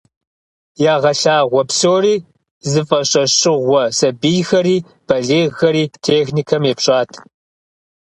Ягъэлъагъуэ 0.93 1.63
псори 1.69 2.15
зыфӏэщӏэщыгъуэ 2.71 3.83
сабийхэри 3.97 4.77
балигъхэри 5.07 5.83
техникэм 6.05 6.63
епщӏат. 6.71 7.11